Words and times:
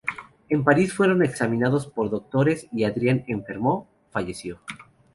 En 0.49 0.63
París 0.63 0.95
fueron 0.95 1.23
examinados 1.23 1.85
por 1.85 2.09
doctores 2.09 2.65
y 2.71 2.85
Adrian, 2.85 3.23
enfermo, 3.27 3.87
falleció. 4.09 4.59